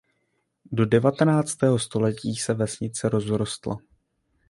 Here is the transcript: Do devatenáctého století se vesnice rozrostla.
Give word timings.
Do 0.71 0.85
devatenáctého 0.85 1.79
století 1.79 2.35
se 2.35 2.53
vesnice 2.53 3.09
rozrostla. 3.09 3.77